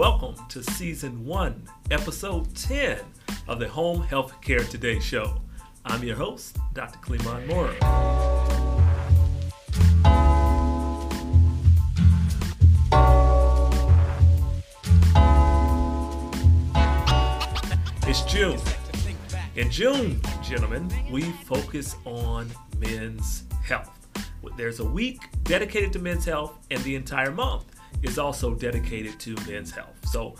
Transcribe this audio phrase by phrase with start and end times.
[0.00, 3.00] Welcome to Season 1, Episode 10
[3.48, 5.42] of the Home Health Care Today show.
[5.84, 6.98] I'm your host, Dr.
[7.00, 7.76] Cleamon Moorer.
[18.08, 18.58] It's June.
[19.56, 22.48] In June, gentlemen, we focus on
[22.78, 23.90] men's health.
[24.56, 27.69] There's a week dedicated to men's health, and the entire month
[28.02, 29.96] is also dedicated to men's health.
[30.06, 30.34] So,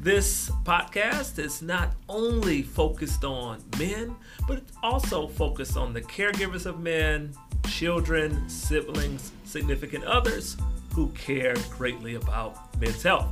[0.00, 4.14] this podcast is not only focused on men,
[4.46, 7.32] but it's also focused on the caregivers of men,
[7.68, 10.56] children, siblings, significant others
[10.94, 13.28] who care greatly about men's health.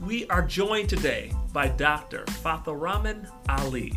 [0.00, 2.24] We are joined today by Dr.
[2.24, 3.92] Fathelrahman Ali.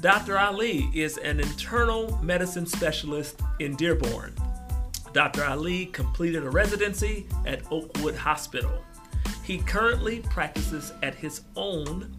[0.00, 0.38] Dr.
[0.38, 4.32] Ali is an internal medicine specialist in Dearborn.
[5.18, 5.44] Dr.
[5.44, 8.84] Ali completed a residency at Oakwood Hospital.
[9.42, 12.16] He currently practices at his own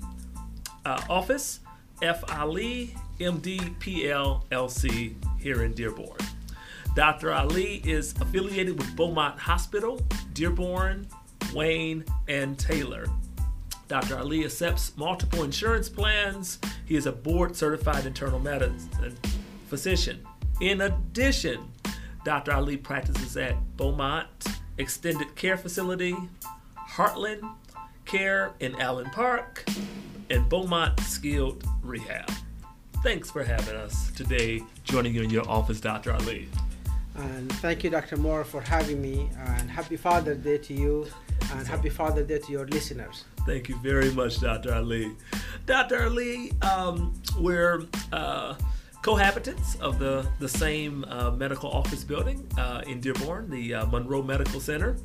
[0.84, 1.62] uh, office,
[2.02, 2.22] F.
[2.38, 6.20] Ali MD PLLC, here in Dearborn.
[6.94, 7.32] Dr.
[7.32, 10.02] Ali is affiliated with Beaumont Hospital,
[10.34, 11.08] Dearborn,
[11.54, 13.06] Wayne, and Taylor.
[13.88, 14.18] Dr.
[14.18, 16.60] Ali accepts multiple insurance plans.
[16.86, 19.16] He is a board certified internal medicine
[19.70, 20.28] physician.
[20.60, 21.72] In addition,
[22.24, 22.52] Dr.
[22.52, 24.28] Ali practices at Beaumont
[24.78, 26.16] Extended Care Facility,
[26.78, 27.50] Heartland
[28.06, 29.66] Care in Allen Park,
[30.30, 32.30] and Beaumont Skilled Rehab.
[33.04, 36.14] Thanks for having us today, joining you in your office, Dr.
[36.14, 36.50] Ali.
[37.16, 38.18] And thank you, Dr.
[38.18, 39.30] Moore, for having me.
[39.38, 41.08] And happy Father's Day to you,
[41.54, 43.26] and happy Father's Day to your listeners.
[43.46, 44.74] Thank you very much, Dr.
[44.74, 45.12] Ali.
[45.66, 46.04] Dr.
[46.04, 48.56] Ali, um, we're uh,
[49.02, 54.22] cohabitants of the, the same uh, medical office building uh, in Dearborn, the uh, Monroe
[54.22, 54.98] Medical Center.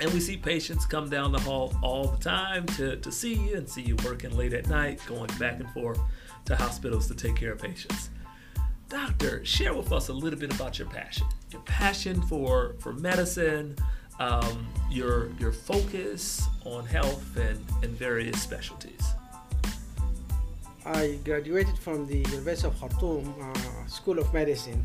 [0.00, 3.56] And we see patients come down the hall all the time to, to see you
[3.56, 6.00] and see you working late at night, going back and forth
[6.46, 8.08] to hospitals to take care of patients.
[8.88, 13.76] Doctor, share with us a little bit about your passion, your passion for, for medicine,
[14.18, 19.14] um, your, your focus on health and, and various specialties.
[20.86, 24.82] I graduated from the University of Khartoum uh, School of Medicine.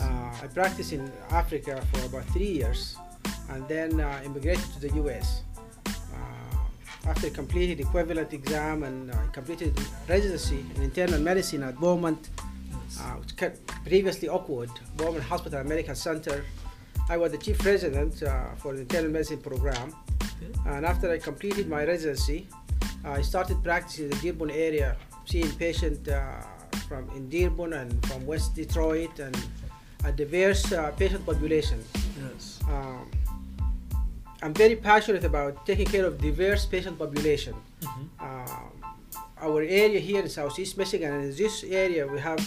[0.00, 2.96] Uh, I practiced in Africa for about three years
[3.50, 5.42] and then uh, immigrated to the US.
[5.86, 9.78] Uh, after completing the equivalent exam and uh, completed
[10.08, 12.30] residency in internal medicine at Beaumont,
[13.00, 13.16] uh,
[13.84, 16.42] previously Oakwood, Beaumont Hospital and Medical Center,
[17.10, 18.18] I was the chief resident
[18.56, 19.94] for the internal medicine program.
[20.66, 22.48] And after I completed my residency,
[23.04, 24.96] I started practicing in the Dearborn area
[25.28, 26.42] seeing patients uh,
[26.88, 29.36] from in Dearborn and from West Detroit and
[30.04, 31.84] a diverse uh, patient population.
[32.16, 32.58] Yes.
[32.68, 33.10] Um,
[34.40, 37.54] I'm very passionate about taking care of diverse patient population.
[37.82, 38.24] Mm-hmm.
[38.24, 38.72] Um,
[39.40, 42.40] our area here in Southeast Michigan, and in this area, we have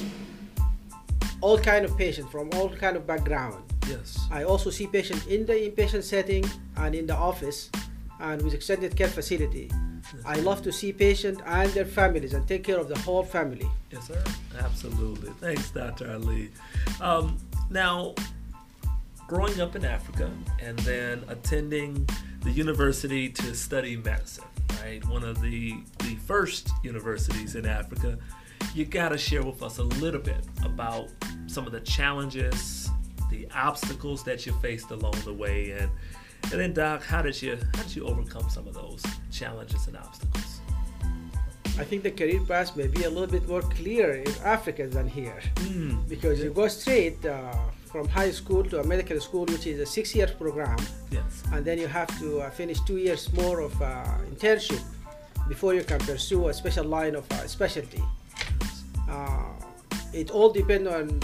[1.40, 3.64] all kind of patients from all kind of background.
[3.88, 4.18] Yes.
[4.32, 6.46] I also see patients in the inpatient setting
[6.78, 7.70] and in the office,
[8.20, 9.70] and with extended care facility.
[10.26, 13.68] I love to see patients and their families and take care of the whole family.
[13.92, 14.24] Yes, sir.
[14.60, 15.30] Absolutely.
[15.40, 16.12] Thanks, Dr.
[16.12, 16.52] Ali.
[17.00, 17.38] Um,
[17.70, 18.14] now,
[19.28, 20.30] growing up in Africa
[20.60, 22.08] and then attending
[22.42, 24.44] the university to study medicine,
[24.82, 25.06] right?
[25.08, 28.18] One of the, the first universities in Africa.
[28.76, 31.10] You got to share with us a little bit about
[31.48, 32.90] some of the challenges,
[33.30, 35.90] the obstacles that you faced along the way, and
[36.52, 39.02] and then, Doc, how did you how did you overcome some of those
[39.32, 40.60] challenges and obstacles?
[41.80, 45.08] I think the career path may be a little bit more clear in Africa than
[45.08, 46.08] here, mm.
[46.10, 47.54] because you go straight uh,
[47.86, 50.78] from high school to a medical school, which is a six-year program,
[51.12, 51.44] yes.
[51.54, 54.82] and then you have to uh, finish two years more of uh, internship
[55.48, 58.04] before you can pursue a special line of uh, specialty.
[59.10, 59.54] Uh,
[60.14, 61.20] it all depends on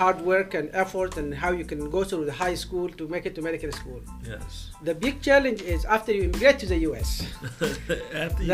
[0.00, 3.24] hard work and effort and how you can go through the high school to make
[3.28, 4.00] it to medical school.
[4.32, 4.70] Yes.
[4.88, 7.10] The big challenge is after you immigrate to the US.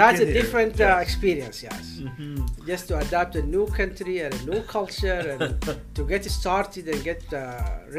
[0.01, 0.89] That's a different yes.
[0.91, 1.85] uh, experience, yes.
[2.07, 2.37] Mhm.
[2.71, 5.43] Just to adapt a new country and a new culture and
[5.97, 7.43] to get started and get uh,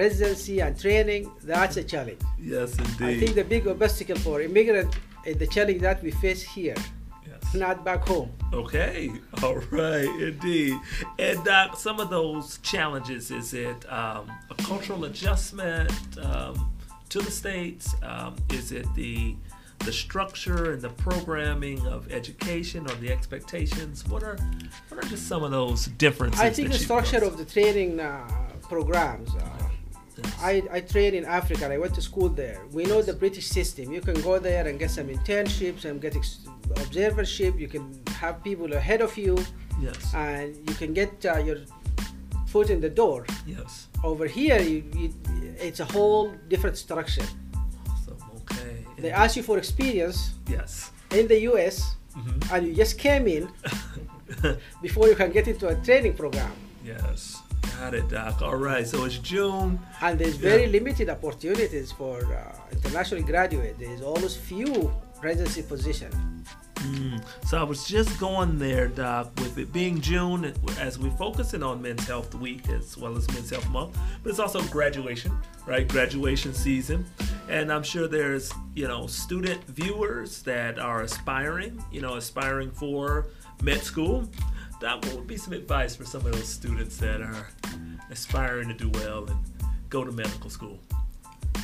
[0.01, 1.23] residency and training,
[1.53, 2.23] that's a challenge.
[2.53, 3.09] Yes, indeed.
[3.11, 4.91] I think the big obstacle for immigrant
[5.29, 6.79] is the challenge that we face here.
[7.53, 8.31] Not back home.
[8.53, 9.11] Okay.
[9.44, 10.09] All right.
[10.19, 10.77] Indeed.
[11.19, 15.91] And Doc, some of those challenges is it um, a cultural adjustment
[16.21, 16.71] um,
[17.09, 17.95] to the states?
[18.03, 19.35] Um, is it the
[19.79, 24.05] the structure and the programming of education or the expectations?
[24.07, 24.38] What are
[24.89, 26.41] what are just some of those differences?
[26.41, 28.27] I think the structure of the training uh,
[28.63, 29.66] programs, uh,
[30.39, 32.59] I, I trained in Africa and I went to school there.
[32.71, 33.91] We know the British system.
[33.91, 36.39] You can go there and get some internships and get ex-
[36.83, 37.59] observership.
[37.59, 39.37] You can have people ahead of you
[39.81, 40.13] Yes.
[40.15, 41.57] and you can get uh, your
[42.47, 43.25] foot in the door.
[43.45, 43.87] Yes.
[44.03, 45.13] Over here, you, you,
[45.59, 47.25] it's a whole different structure.
[47.89, 48.17] Awesome.
[48.41, 48.85] Okay.
[48.97, 50.91] They ask you for experience Yes.
[51.11, 52.51] in the US Mhm.
[52.53, 53.47] and you just came in
[54.81, 56.51] before you can get into a training program.
[56.83, 57.37] yes.
[57.79, 58.41] Got it, Doc.
[58.41, 58.88] All right.
[58.88, 59.79] So it's June.
[60.01, 60.69] And there's very Yeah.
[60.71, 63.77] limited opportunities for uh, international graduate.
[63.79, 64.91] There is always few
[65.21, 66.12] residency position.
[66.75, 67.24] Mm.
[67.47, 71.81] So I was just going there, Doc, with it being June, as we're focusing on
[71.81, 75.31] Men's Health Week as well as Men's Health Month, but it's also graduation,
[75.65, 75.88] right?
[75.88, 77.06] Graduation season.
[77.50, 83.27] And I'm sure there's, you know, student viewers that are aspiring, you know, aspiring for
[83.63, 84.29] med school.
[84.79, 87.47] Doc, what would be some advice for some of those students that are
[88.09, 89.38] aspiring to do well and
[89.89, 90.80] go to medical school?
[91.56, 91.63] Uh,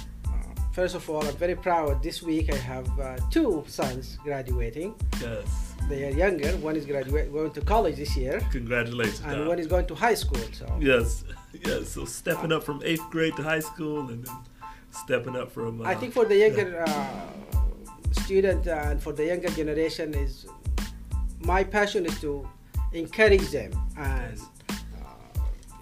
[0.74, 2.01] first of all, I'm very proud.
[2.04, 4.95] This week I have uh, two sons graduating.
[5.22, 5.74] Yes.
[5.90, 6.50] They are younger.
[6.57, 10.13] One is graduate going to college this year, Congratulations, and one is going to high
[10.13, 10.42] school.
[10.54, 11.25] So Yes,
[11.66, 11.90] yes.
[11.90, 14.36] So stepping up from eighth grade to high school, and then
[14.92, 15.81] stepping up from.
[15.81, 17.19] Uh, I think for the younger uh,
[18.12, 20.46] student uh, and for the younger generation is
[21.42, 22.48] my passion is to
[22.94, 24.46] encourage them and Yes.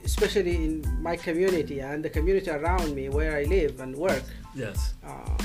[0.05, 4.23] Especially in my community and the community around me where I live and work.
[4.55, 5.37] Yes, Uh,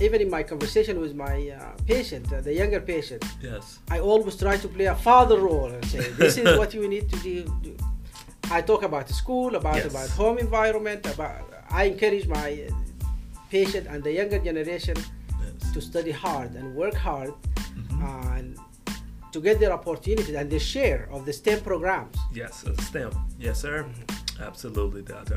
[0.00, 4.36] even in my conversation with my uh, patient, uh, the younger patient, yes, I always
[4.36, 7.36] try to play a father role and say, "This is what you need to do."
[7.62, 7.72] do."
[8.50, 9.90] I talk about school, about Yes.
[9.92, 11.46] about home environment, about.
[11.70, 12.48] I encourage my
[13.50, 14.96] patient and the younger generation
[15.42, 15.72] yes.
[15.74, 17.32] to study hard and work hard
[17.76, 18.36] Mhm.
[18.36, 18.46] and
[19.32, 22.16] to get their opportunities and their share of the STEM programs.
[22.32, 23.10] Yes, STEM.
[23.38, 23.86] Yes, sir.
[24.40, 25.36] Absolutely, Dr.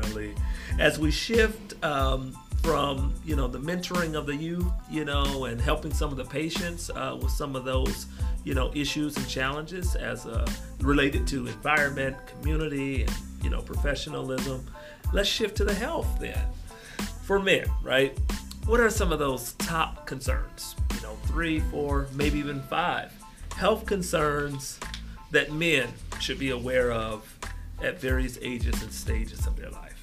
[0.78, 5.60] As we shift um, from you know the mentoring of the youth, you know, and
[5.60, 8.06] helping some of the patients uh, with some of those
[8.44, 10.46] you know issues and challenges as uh,
[10.80, 13.12] related to environment, community, and
[13.42, 14.66] you know professionalism.
[15.12, 16.40] Let's shift to the health then.
[17.22, 18.18] For men, right?
[18.66, 20.74] What are some of those top concerns?
[20.94, 23.12] You know, three, four, maybe even five
[23.56, 24.78] health concerns
[25.30, 25.88] that men
[26.20, 27.26] should be aware of
[27.82, 30.00] at various ages and stages of their life.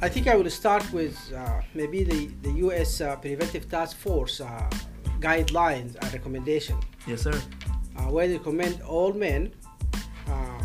[0.00, 3.00] I think I will start with uh, maybe the, the U.S.
[3.00, 4.70] Uh, Preventive Task Force uh,
[5.20, 6.76] guidelines and recommendation.
[7.06, 7.40] Yes, sir.
[7.96, 9.52] uh, where they recommend all men
[10.28, 10.58] uh,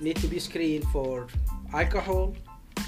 [0.00, 1.26] need to be screened for
[1.72, 2.34] alcohol,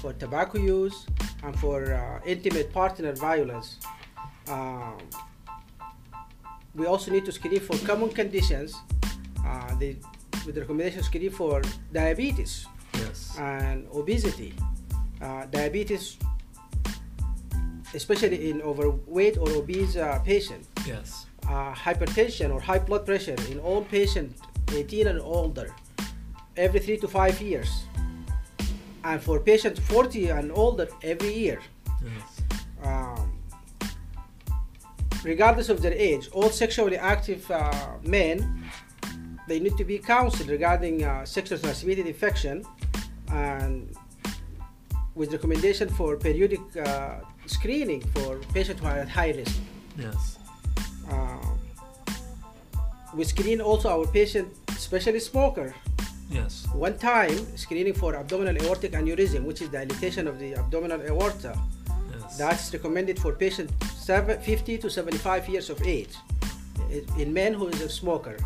[0.01, 1.05] for tobacco use,
[1.43, 3.77] and for uh, intimate partner violence.
[6.77, 8.75] We also need to screen for common conditions.
[9.45, 9.97] Uh, they,
[10.45, 13.35] with the recommendation screen for diabetes Yes.
[13.39, 14.53] and obesity.
[15.21, 16.17] Uh, diabetes,
[17.93, 21.25] especially in overweight or obese uh, patients Yes.
[21.49, 24.41] uh, hypertension or high blood pressure in all patients
[24.71, 25.73] 18 and older
[26.57, 27.69] every three to five years
[29.03, 31.59] and for patients 40 and older every year
[32.03, 32.36] Yes.
[35.27, 37.61] Regardless of their age all sexually active uh,
[38.03, 38.35] men
[39.49, 42.55] they need to be counseled regarding uh, sexually transmitted infection
[43.31, 43.95] and
[45.15, 49.57] with recommendation for periodic uh, screening for patients who are at high risk
[49.97, 50.37] Yes.
[51.11, 51.59] um,
[53.15, 55.73] we screen also our patient, especially smoker,
[56.29, 56.67] Yes.
[56.73, 61.57] one time screening for abdominal aortic aneurysm, which is dilatation of the abdominal aorta.
[62.11, 62.37] Yes.
[62.37, 63.71] That's recommended for patients
[64.07, 66.15] seven- 50 to 75 years of age
[67.17, 68.37] in men who is a smoker.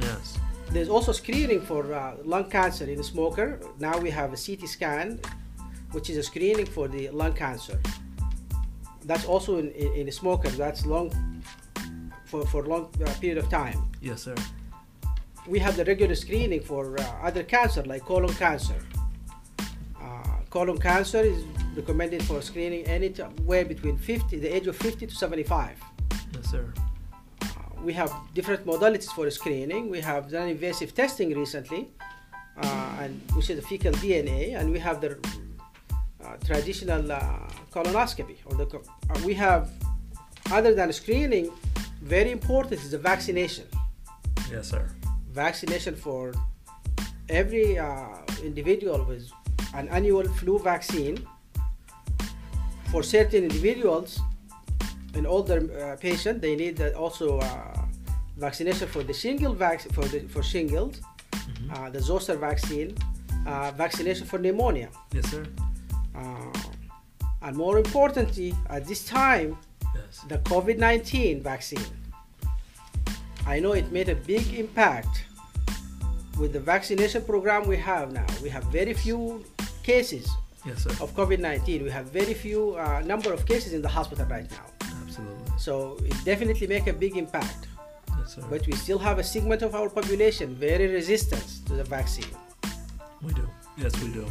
[0.00, 0.38] Yes.
[0.72, 3.60] There's also screening for uh, lung cancer in a smoker.
[3.78, 5.20] Now we have a CT scan,
[5.92, 7.78] which is a screening for the lung cancer.
[9.04, 10.48] That's also in, in, in a smoker.
[10.48, 11.06] That's long
[12.24, 13.78] for for long uh, period of time.
[14.00, 14.34] Yes, sir.
[15.46, 18.80] We have the regular screening for uh, other cancer like colon cancer.
[20.02, 21.40] Uh, colon cancer is
[21.76, 25.78] recommended for screening anywhere between 50, the age of 50 to 75.
[26.34, 26.72] Yes, sir.
[27.42, 27.46] Uh,
[27.82, 29.90] we have different modalities for screening.
[29.90, 31.88] We have non-invasive testing recently,
[32.62, 35.18] uh, and which is the fecal DNA, and we have the
[36.24, 37.20] uh, traditional uh,
[37.70, 38.38] colonoscopy.
[38.46, 39.70] Or the uh, we have,
[40.50, 41.50] other than screening,
[42.02, 43.66] very important is the vaccination.
[44.50, 44.88] Yes, sir.
[45.32, 46.32] Vaccination for
[47.28, 48.08] every uh,
[48.42, 49.30] individual with
[49.74, 51.26] an annual flu vaccine.
[52.96, 54.20] For certain individuals,
[55.12, 57.84] an older uh, patient, they need also uh,
[58.38, 60.94] vaccination for the shingle vaccine for the for shingles,
[61.30, 61.76] Mhm.
[61.76, 62.96] uh, the zoster vaccine,
[63.46, 64.88] uh, vaccination for pneumonia.
[65.12, 65.44] Yes, sir.
[66.14, 66.52] Uh,
[67.42, 69.58] and more importantly, at this time,
[69.94, 70.20] Yes.
[70.30, 71.90] the COVID 19 vaccine.
[73.46, 75.14] I know it made a big impact
[76.40, 78.30] with the vaccination program we have now.
[78.42, 79.44] We have very few
[79.82, 80.26] cases
[80.66, 80.90] Yes, sir.
[81.04, 81.84] of COVID 19.
[81.84, 84.66] We have very few uh, number of cases in the hospital right now.
[85.02, 85.52] Absolutely.
[85.58, 87.68] So it definitely make a big impact.
[88.18, 88.42] Yes, sir.
[88.50, 92.32] But we still have a segment of our population very resistant to the vaccine.
[93.22, 93.48] we do.
[93.78, 94.26] Yes, we do.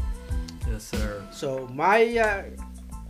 [0.69, 1.21] Yes, sir.
[1.31, 2.43] So my uh,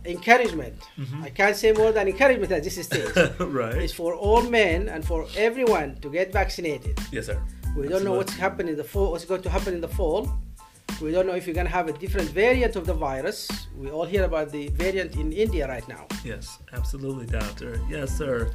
[0.04, 1.22] encouragement, Mhm.
[1.24, 3.76] I can't say more than encouragement at this stage, right.
[3.82, 6.98] is for all men and for everyone to get vaccinated.
[7.12, 7.38] Yes, sir.
[7.76, 9.10] We don't know what's happening in the fall.
[9.12, 10.22] What's going to happen in the fall?
[11.00, 13.48] We don't know if you're going to have a different variant of the virus.
[13.76, 16.06] We all hear about the variant in India right now.
[16.24, 17.78] Yes, absolutely, doctor.
[17.88, 18.50] Yes, sir.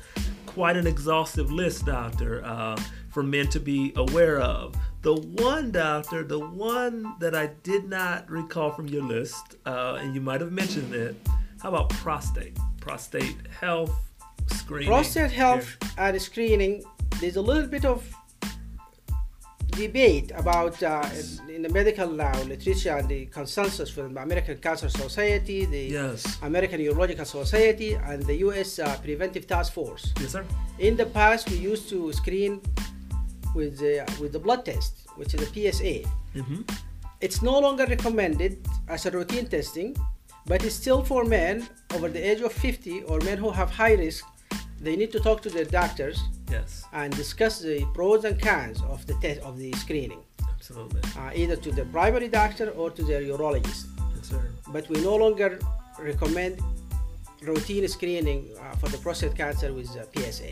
[0.48, 2.82] Quite an exhaustive list, doctor, uh,
[3.12, 4.76] for men to be aware of.
[5.04, 10.16] The one, doctor, the one that I did not recall from your list, uh, and
[10.16, 11.16] you might have mentioned it.
[11.62, 12.58] How about prostate?
[12.80, 13.94] Prostate health
[14.48, 14.88] screening.
[14.90, 16.84] Prostate health and screening.
[17.20, 18.04] There's a little bit of
[19.72, 21.08] debate about uh,
[21.50, 26.38] in the medical now literature and the consensus from the American Cancer Society, the Yes.
[26.42, 28.80] American Urological Society, and the U.S.
[28.80, 30.14] Uh, Preventive Task Force.
[30.20, 30.46] Yes, sir.
[30.80, 32.62] In the past, we used to screen
[33.56, 36.08] with the, with the blood test, which is a PSA.
[36.36, 36.62] Mm-hmm.
[37.20, 39.96] It's no longer recommended as a routine testing,
[40.46, 43.94] but it's still for men over the age of 50 or men who have high
[43.94, 44.26] risk.
[44.82, 46.20] They need to talk to their doctors
[46.50, 51.02] Yes, and discuss the pros and cons of the test of the screening, absolutely.
[51.18, 53.86] uh, either to the primary doctor or to their urologist.
[54.16, 54.42] Yes, sir.
[54.70, 55.60] But we no longer
[56.00, 56.60] recommend
[57.42, 60.52] routine screening uh, for the prostate cancer with uh, PSA.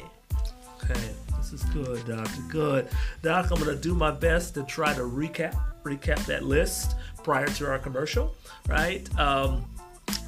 [0.84, 1.02] Okay,
[1.38, 2.42] this is good, Doctor.
[2.50, 2.88] Good,
[3.24, 3.52] Doc.
[3.52, 7.80] I'm gonna do my best to try to recap recap that list prior to our
[7.80, 8.36] commercial,
[8.68, 9.04] right?
[9.20, 9.66] Um,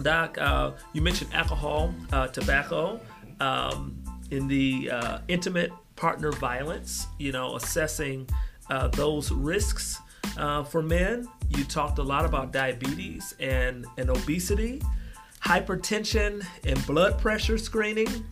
[0.01, 2.99] Doc, uh, you mentioned alcohol, uh, tobacco,
[3.41, 7.07] um, in the uh, intimate partner violence.
[7.19, 8.27] You know, assessing
[8.69, 9.99] uh, those risks
[10.37, 11.27] uh, for men.
[11.49, 14.81] You talked a lot about diabetes and and obesity,
[15.43, 18.25] hypertension and blood pressure screening.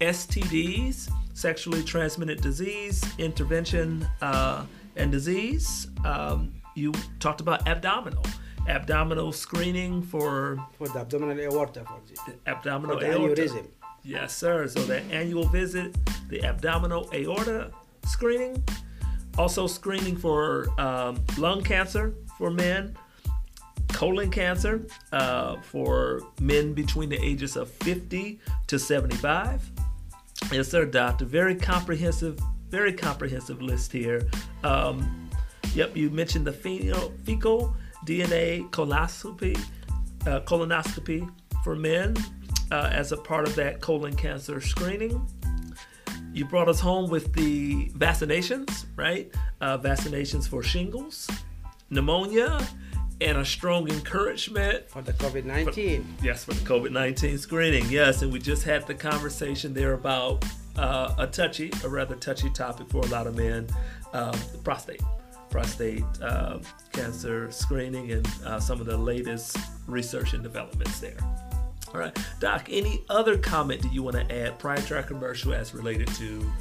[0.00, 4.64] STDs, sexually transmitted disease, intervention uh,
[4.96, 5.88] and disease.
[6.04, 8.24] Um, you talked about abdominal,
[8.68, 13.42] abdominal screening for For the abdominal aorta, for example, abdominal or the aorta.
[13.42, 13.66] aneurysm.
[14.06, 14.68] Yes, sir.
[14.68, 15.96] So that annual visit,
[16.28, 17.72] the abdominal aorta
[18.06, 18.62] screening,
[19.36, 22.96] also screening for um, lung cancer for men,
[23.88, 29.68] colon cancer uh, for men between the ages of 50 to 75.
[30.52, 31.24] Yes, sir, doctor.
[31.24, 34.28] Very comprehensive, very comprehensive list here.
[34.62, 35.28] Um,
[35.74, 37.74] yep, you mentioned the fecal, fecal
[38.06, 39.58] DNA colonoscopy,
[40.28, 41.28] uh, colonoscopy
[41.64, 42.14] for men
[42.70, 45.26] uh, as a part of that colon cancer screening.
[46.32, 49.32] You brought us home with the vaccinations, right?
[49.60, 51.28] Uh, vaccinations for shingles,
[51.88, 52.66] pneumonia,
[53.20, 56.16] and a strong encouragement for the COVID 19.
[56.22, 57.88] Yes, for the COVID 19 screening.
[57.88, 60.44] Yes, and we just had the conversation there about
[60.76, 63.66] uh, a touchy, a rather touchy topic for a lot of men
[64.12, 65.00] um, prostate.
[65.48, 66.58] Prostate uh,
[66.92, 69.56] cancer screening and uh, some of the latest
[69.86, 71.16] research and developments there.
[71.96, 75.54] All right, Doc, any other comment that you want to add prior to our commercial
[75.54, 76.52] as related to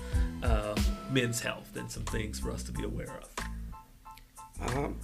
[0.44, 0.76] uh,
[1.12, 4.78] men's health and some things for us to be aware of?
[4.78, 4.98] Um,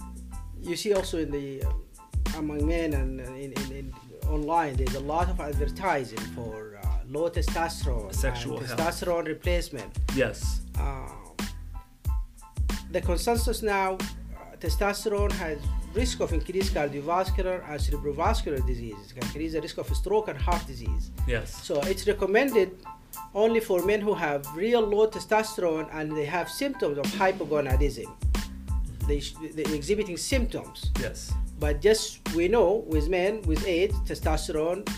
[0.58, 1.82] you see also in the um,
[2.38, 3.94] among men and in, in, in
[4.26, 9.98] online there's a lot of advertising for uh, low testosterone Sexual testosterone replacement.
[10.14, 11.18] Yes, Um
[12.90, 15.58] the consensus now uh, testosterone has
[15.94, 19.12] risk of increased cardiovascular and cerebrovascular diseases.
[19.12, 21.10] Can increase the risk of stroke and heart disease.
[21.26, 22.70] Yes, so it's recommended
[23.34, 28.08] only for men who have real low testosterone and they have symptoms of hypogonadism.
[29.08, 30.90] They, sh- they're exhibiting symptoms.
[31.00, 34.88] Yes, but just we know with men with age, testosterone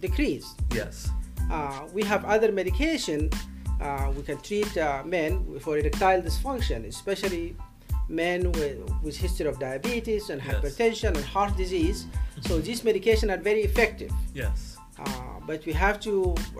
[0.00, 0.54] decrease.
[0.72, 1.08] yes,
[1.50, 3.30] Uh, we have other medication.
[3.80, 7.54] Uh, we can treat uh, men for erectile dysfunction, especially
[8.08, 10.48] men with, with history of diabetes and Yes.
[10.54, 12.06] hypertension and heart disease.
[12.48, 14.12] So these medications are very effective.
[14.34, 15.04] yes, Uh,
[15.46, 16.12] but we have to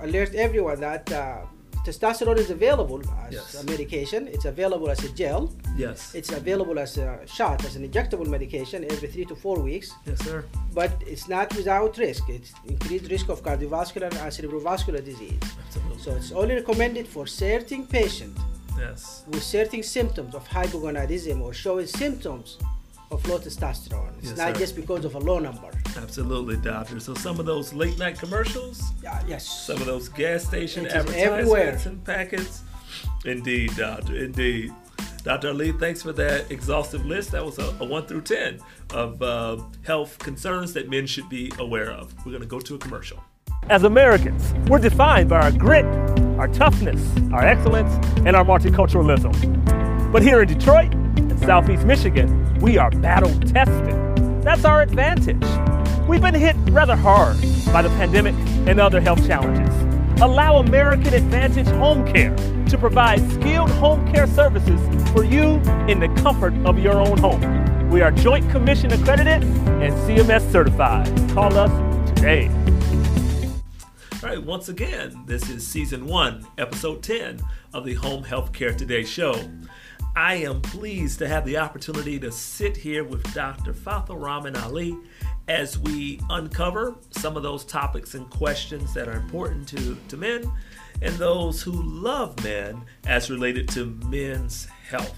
[0.07, 1.21] alert everyone that uh,
[1.87, 3.55] testosterone is available as Yes.
[3.61, 4.21] a medication.
[4.35, 5.43] It's available as a gel.
[5.85, 9.89] yes, It's available as a shot, as an injectable medication every three to four weeks.
[10.11, 10.39] yes, sir.
[10.81, 12.23] But it's not without risk.
[12.37, 15.41] It's increased risk of cardiovascular and cerebrovascular disease.
[15.67, 16.03] Absolutely.
[16.05, 18.39] So it's only recommended for certain patients
[18.79, 19.25] Yes.
[19.29, 22.59] with certain symptoms of hypogonadism or showing symptoms
[23.11, 24.17] of low testosterone.
[24.19, 24.61] It's Yes, not sir.
[24.61, 25.71] just because of a low number.
[25.97, 26.99] Absolutely, doctor.
[27.01, 29.47] So some of those late night commercials, Yeah, yes.
[29.49, 31.81] some of those gas station It is advertisements everywhere.
[31.87, 32.63] and packets.
[33.25, 34.17] Indeed, doctor.
[34.17, 34.73] Indeed.
[35.23, 35.49] Dr.
[35.49, 37.33] Ali, thanks for that exhaustive list.
[37.33, 38.61] That was a, a 1 through 10
[38.95, 42.15] of uh, health concerns that men should be aware of.
[42.25, 43.23] We're going to go to a commercial.
[43.69, 45.85] As Americans, we're defined by our grit,
[46.39, 50.13] our toughness, our excellence, and our multiculturalism.
[50.13, 53.93] But here in Detroit and Southeast Michigan, we are battle tested.
[54.45, 55.43] That's our advantage.
[56.07, 57.39] We've been hit rather hard
[57.73, 58.37] by the pandemic
[58.69, 59.75] and other health challenges.
[60.23, 62.37] Allow American Advantage Home Care
[62.69, 64.81] to provide skilled home care services
[65.11, 67.91] for you in the comfort of your own home.
[67.91, 71.09] We are Joint Commission accredited and CMS certified.
[71.33, 72.49] Call us today.
[74.27, 77.41] Right, once again, this is season one, episode 10
[77.73, 79.37] of the Home Healthcare Today show.
[80.17, 83.73] I am pleased to have the opportunity to sit here with Dr.
[83.73, 84.99] Fathelrahman Ali
[85.47, 90.53] as we uncover some of those topics and questions that are important to, to men
[91.03, 95.17] and those who love men as related to men's health.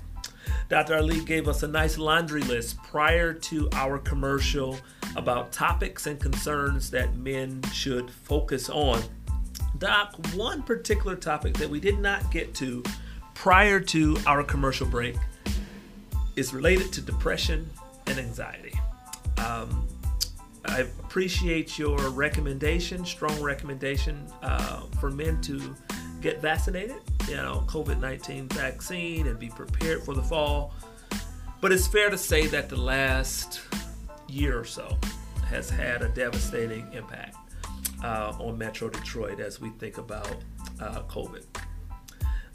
[0.69, 0.97] Dr.
[0.97, 4.79] Ali gave us a nice laundry list prior to our commercial
[5.17, 9.03] about topics and concerns that men should focus on.
[9.79, 12.83] Doc, one particular topic that we did not get to
[13.35, 15.17] prior to our commercial break
[16.37, 17.69] is related to depression
[18.07, 18.79] and anxiety.
[19.39, 19.87] Um,
[20.65, 25.75] I appreciate your recommendation, strong recommendation uh, for men to
[26.21, 30.75] get vaccinated, you know, COVID 19 vaccine and be prepared for the fall.
[31.61, 33.61] But it's fair to say that the last
[34.29, 34.97] year or so
[35.47, 37.37] has had a devastating impact
[38.03, 40.37] uh, on Metro Detroit as we think about
[40.81, 41.45] uh, COVID.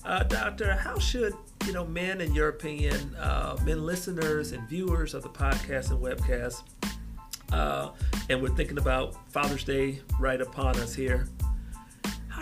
[0.05, 1.33] Uh, doctor, how should
[1.65, 5.99] you know men, in your opinion, uh, men listeners and viewers of the podcast and
[6.01, 6.63] webcast,
[7.51, 7.91] uh,
[8.29, 11.27] and we're thinking about Father's Day right upon us here.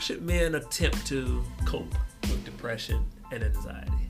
[0.01, 4.07] How should men attempt to cope with depression and anxiety?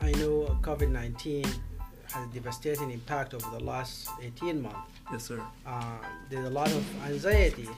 [0.00, 4.78] I know COVID 19 has a devastating impact over the last 18 months.
[5.12, 5.42] Yes, sir.
[5.66, 5.98] Uh,
[6.30, 7.68] there's a lot of anxiety.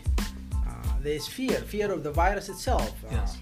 [0.55, 2.95] Uh, there's fear, fear of the virus itself.
[3.05, 3.39] Uh, Yes.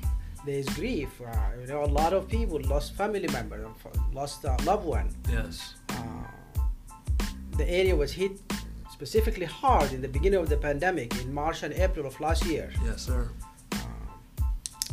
[0.46, 1.10] There's grief.
[1.20, 3.66] Uh, you know, a lot of people lost family members,
[4.14, 5.10] lost a loved one.
[5.30, 5.74] Yes.
[5.90, 5.98] Uh,
[7.58, 8.40] the area was hit
[9.04, 12.70] specifically hard in the beginning of the pandemic in March and April of last year.
[12.84, 13.30] Yes, sir.
[13.72, 13.78] Uh,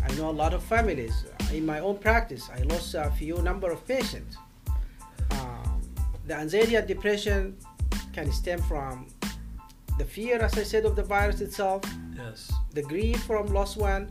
[0.07, 1.25] I know a lot of families.
[1.51, 4.37] In my own practice, I lost a few number of patients.
[5.31, 5.81] Um,
[6.25, 7.57] the anxiety and depression
[8.13, 9.07] can stem from
[9.97, 11.81] the fear, as I said, of the virus itself,
[12.15, 12.49] Yes.
[12.73, 14.09] the grief from lost one,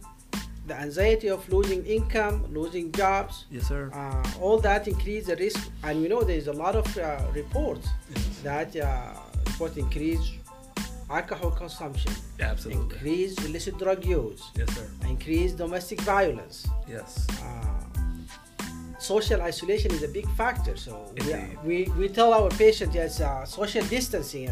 [0.66, 3.46] the anxiety of losing income, losing jobs.
[3.50, 3.90] Yes, sir.
[3.94, 7.88] Uh, all that increase the risk, and we know there's a lot of uh, reports
[8.14, 8.40] Yes.
[8.42, 9.14] that uh,
[9.56, 10.32] report increase
[11.10, 12.82] alcohol consumption, Absolutely.
[12.96, 14.86] increase illicit drug use, Yes, sir.
[15.08, 16.66] increase domestic violence.
[16.88, 17.26] Yes.
[17.42, 18.64] Uh,
[18.98, 20.76] social isolation is a big factor.
[20.76, 21.58] So we, Indeed.
[21.64, 24.50] we, we tell our patients yes, uh, social distancing,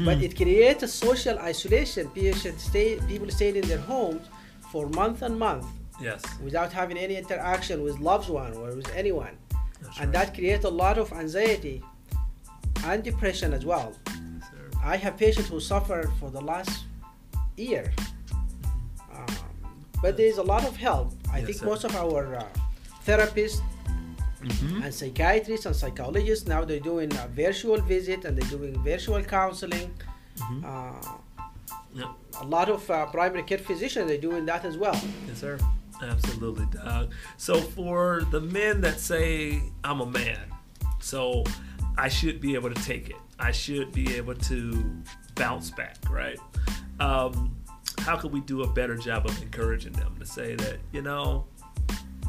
[0.00, 0.24] but Hmm.
[0.28, 2.08] it creates a social isolation.
[2.10, 4.24] Patients stay, people stay in their homes
[4.72, 5.66] for month and month
[6.00, 6.22] Yes.
[6.44, 9.34] without having any interaction with loved one or with anyone,
[9.82, 10.26] That's and right.
[10.26, 11.82] that creates a lot of anxiety
[12.86, 13.92] and depression as well.
[14.06, 14.50] Yes.
[14.84, 16.84] I have patients who suffer for the last
[17.56, 17.92] year.
[19.14, 19.26] Um,
[20.02, 21.12] but there is a lot of help.
[21.32, 21.66] I Yes, think sir.
[21.66, 22.44] most of our uh,
[23.06, 23.60] therapists
[24.42, 24.84] Mhm.
[24.84, 29.90] and psychiatrists and psychologists now they're doing a virtual visit and they're doing virtual counseling.
[30.36, 30.64] Mhm.
[30.64, 31.18] Uh,
[31.94, 32.08] Yep.
[32.42, 34.98] a lot of uh, primary care physicians they're doing that as well.
[35.26, 35.58] Yes, sir.
[36.02, 37.08] Absolutely, Doc.
[37.38, 40.44] So for the men that say I'm a man,
[41.00, 41.42] so
[41.98, 43.16] I should be able to take it.
[43.38, 45.02] I should be able to
[45.34, 46.38] bounce back, right?
[47.00, 47.54] Um,
[48.00, 51.46] how could we do a better job of encouraging them to say that you know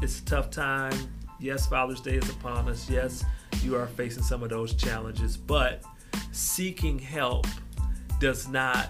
[0.02, 0.94] it's a tough time.
[1.40, 2.88] Yes, Father's Day is upon us.
[2.90, 3.24] Yes,
[3.62, 5.82] you are facing some of those challenges, but
[6.32, 7.46] seeking help
[8.20, 8.88] does not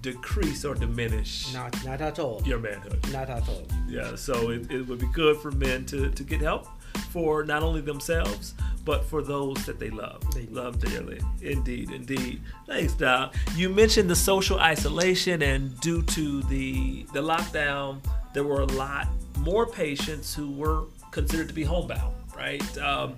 [0.00, 2.40] decrease or diminish Not not at all.
[2.44, 2.98] your manhood.
[3.12, 3.66] Not at all.
[3.88, 6.66] Yeah, so it, it would be good for men to, to get help
[7.10, 8.54] for not only themselves,
[8.86, 10.22] but for those that they love.
[10.32, 11.20] They love dearly.
[11.42, 12.40] Indeed, indeed.
[12.66, 13.34] Thanks, Doc.
[13.56, 17.98] You mentioned the social isolation, and due to the, the lockdown,
[18.32, 19.08] there were a lot
[19.40, 22.78] more patients who were considered to be homebound, right?
[22.78, 23.16] Um,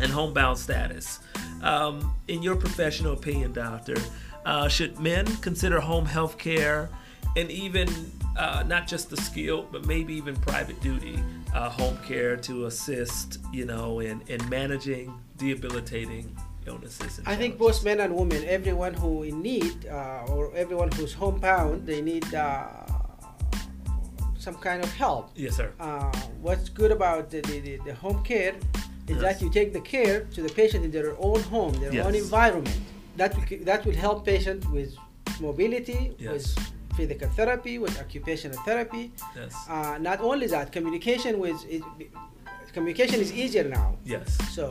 [0.00, 1.20] and homebound status.
[1.62, 3.96] Um, in your professional opinion, doctor,
[4.44, 6.90] uh, should men consider home health care
[7.36, 7.88] and even
[8.36, 11.18] uh, not just the skill, but maybe even private duty
[11.54, 16.36] uh, home care to assist, you know, in, in managing debilitating
[16.66, 17.20] illnesses.
[17.26, 21.86] I think both men and women, everyone who in need uh, or everyone who's homebound,
[21.86, 22.66] they need uh,
[24.38, 25.30] some kind of help.
[25.34, 25.72] Yes, sir.
[25.80, 28.54] Uh, what's good about the, the, the, home care
[29.08, 29.20] is Yes.
[29.22, 32.24] that you take the care to the patient in their own home, their own Yes.
[32.24, 32.80] environment.
[33.16, 34.94] That will, that will help patient with
[35.40, 36.32] mobility, Yes.
[36.32, 39.04] with physical therapy, with occupational therapy.
[39.36, 39.52] Yes.
[39.68, 41.82] Uh, not only that, communication with it,
[42.76, 43.88] communication is easier now.
[44.04, 44.26] Yes.
[44.56, 44.64] So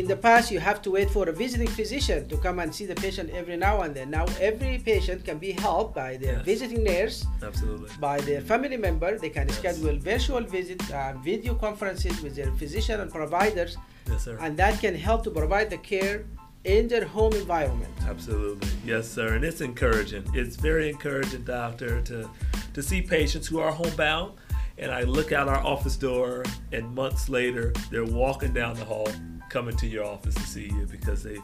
[0.00, 2.86] in the past, you have to wait for a visiting physician to come and see
[2.92, 4.08] the patient every now and then.
[4.18, 6.44] Now every patient can be helped by their Yes.
[6.52, 7.16] visiting nurse,
[7.50, 7.90] Absolutely.
[8.08, 9.10] by their family member.
[9.24, 9.58] They can Yes.
[9.60, 13.72] schedule virtual visit, uh, video conferences with their physician and providers,
[14.10, 14.34] Yes, sir.
[14.44, 16.16] and that can help to provide the care
[16.66, 17.92] in their home environment.
[18.08, 18.68] Absolutely.
[18.84, 19.34] Yes, sir.
[19.34, 20.24] And it's encouraging.
[20.34, 22.28] It's very encouraging, doctor, to
[22.74, 24.32] to see patients who are homebound.
[24.78, 29.08] And I look out our office door, and months later, they're walking down the hall,
[29.48, 31.38] coming to your office to see you because they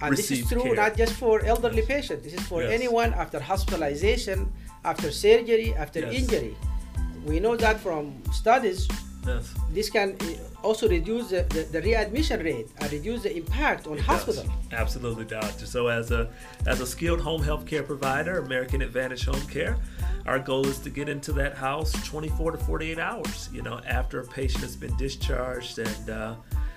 [0.00, 0.74] And this is true care.
[0.84, 2.22] not just for elderly patients.
[2.26, 2.70] This is for Yes.
[2.78, 4.38] anyone after hospitalization,
[4.84, 6.14] after surgery, after Yes.
[6.20, 6.54] injury.
[7.30, 8.02] We know that from
[8.42, 8.86] studies
[9.26, 9.44] Yes.
[9.76, 10.08] this can
[10.62, 14.44] also reduce the, the, the readmission rate and reduce the impact on It hospital.
[14.72, 15.66] Absolutely, doctor.
[15.66, 16.30] So as a
[16.66, 19.76] as a skilled home health care provider, American Advantage Home Care,
[20.26, 23.48] our goal is to get into that house 24 to 48 hours.
[23.52, 26.34] You know, after a patient has been discharged, and uh,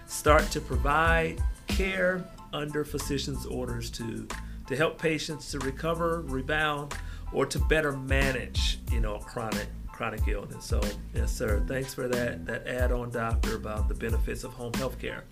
[0.07, 4.27] start to provide care under physician's orders to
[4.67, 6.93] to help patients to recover, rebound,
[7.33, 9.67] or to better manage, you know, chronic
[9.99, 10.63] chronic illness.
[10.63, 10.79] So,
[11.13, 11.61] yes, sir.
[11.67, 15.25] Thanks for that that add-on, doctor, about the benefits of home health care.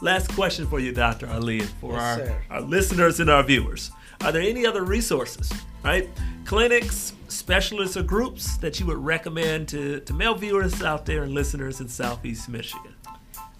[0.00, 1.28] Last question for you, Dr.
[1.28, 2.42] Ali, for Yes, our, sir.
[2.48, 3.90] our listeners and our viewers.
[4.22, 6.08] Are there any other resources, right?
[6.46, 11.32] Clinics, specialists, or groups that you would recommend to, to male viewers out there and
[11.34, 12.94] listeners in Southeast Michigan?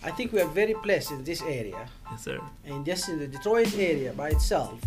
[0.03, 1.87] I think we are very blessed in this area.
[2.11, 2.39] Yes, sir.
[2.65, 4.81] And just in the Detroit area by itself,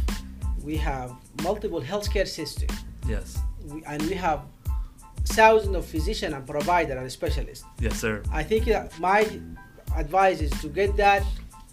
[0.64, 1.14] we have
[1.44, 2.74] multiple healthcare systems.
[3.08, 3.38] Yes.
[3.72, 4.40] We, and we have
[5.28, 7.66] thousands of physicians and providers and specialists.
[7.80, 8.22] Yes, sir.
[8.32, 9.28] I think that my
[9.96, 11.24] advice is to get that,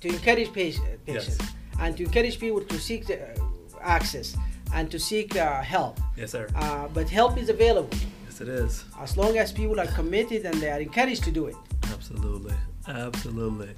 [0.00, 0.86] to encourage Yes.
[1.06, 1.38] patients,
[1.80, 3.34] and to encourage people to seek the, uh,
[3.80, 4.36] access
[4.74, 5.98] and to seek uh, help.
[6.16, 6.48] Yes, sir.
[6.54, 8.84] Uh, but help is available Yes, it is.
[9.00, 11.56] as long as people are committed and they are encouraged to do it.
[11.92, 12.54] Absolutely.
[12.86, 13.70] Absolutely.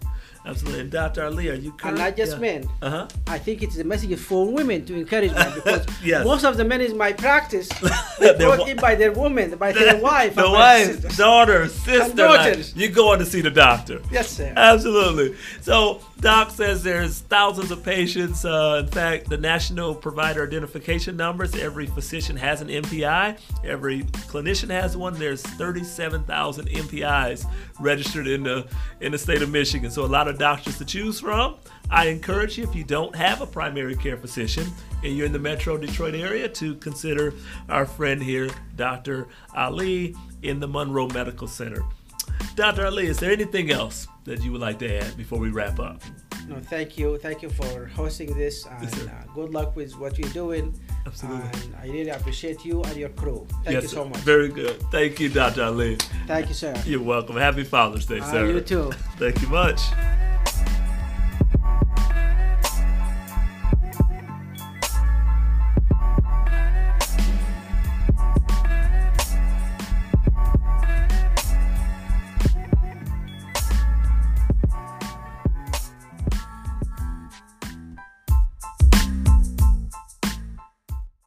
[0.44, 0.80] Absolutely.
[0.82, 1.24] And Dr.
[1.24, 1.98] Ali, are you And current?
[1.98, 2.68] not just men.
[2.80, 3.08] Uh huh.
[3.26, 6.24] I think it's a message for women to encourage men because Yes.
[6.24, 7.68] most of the men in my practice
[8.20, 11.98] they're brought wa- in by their woman, by their wife, The wife, daughter, sister.
[11.98, 12.76] like, daughters.
[12.76, 14.00] you going to see the doctor.
[14.12, 14.52] Yes, sir.
[14.56, 15.36] Absolutely.
[15.62, 18.44] So, Doc says there's thousands of patients.
[18.44, 24.70] Uh, in fact, the National Provider Identification Numbers, every physician has an NPI, every clinician
[24.70, 25.14] has one.
[25.18, 27.44] There's 37,000 NPIs
[27.80, 28.66] registered in the
[29.00, 29.90] in the state of Michigan.
[29.90, 31.56] So, a lot of doctors to choose from.
[31.90, 34.66] I encourage you, if you don't have a primary care physician
[35.04, 37.32] and you're in the metro Detroit area, to consider
[37.68, 39.28] our friend here, Dr.
[39.54, 41.82] Ali, in the Monroe Medical Center.
[42.54, 42.86] Dr.
[42.86, 46.02] Ali, is there anything else that you would like to add before we wrap up?
[46.48, 47.18] No, thank you.
[47.18, 50.78] Thank you for hosting this and Yes, uh, good luck with what you're doing.
[51.06, 51.48] Absolutely.
[51.62, 53.46] And I really appreciate you and your crew.
[53.64, 54.18] Thank yes, you so much.
[54.18, 54.80] Very good.
[54.90, 55.64] Thank you, Dr.
[55.64, 55.96] Ali.
[56.26, 56.74] Thank you, sir.
[56.86, 57.36] You're welcome.
[57.36, 58.46] Happy Father's Day, Uh, sir.
[58.46, 58.92] you too.
[59.18, 59.80] Thank you much.